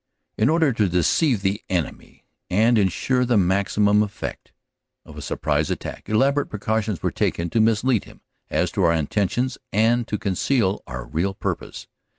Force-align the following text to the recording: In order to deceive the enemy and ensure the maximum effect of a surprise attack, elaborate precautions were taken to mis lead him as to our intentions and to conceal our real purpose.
In 0.35 0.49
order 0.49 0.73
to 0.73 0.89
deceive 0.89 1.43
the 1.43 1.61
enemy 1.69 2.25
and 2.49 2.79
ensure 2.79 3.23
the 3.23 3.37
maximum 3.37 4.01
effect 4.01 4.51
of 5.05 5.15
a 5.15 5.21
surprise 5.21 5.69
attack, 5.69 6.09
elaborate 6.09 6.47
precautions 6.49 7.03
were 7.03 7.11
taken 7.11 7.51
to 7.51 7.61
mis 7.61 7.83
lead 7.83 8.05
him 8.05 8.21
as 8.49 8.71
to 8.71 8.81
our 8.81 8.93
intentions 8.93 9.59
and 9.71 10.07
to 10.07 10.17
conceal 10.17 10.81
our 10.87 11.05
real 11.05 11.35
purpose. 11.35 11.85